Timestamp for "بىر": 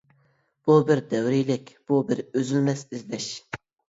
0.87-1.01, 2.07-2.21